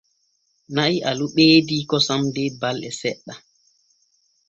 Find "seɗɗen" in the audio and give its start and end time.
2.99-3.39